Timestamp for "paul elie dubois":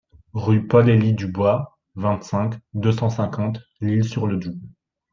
0.65-1.77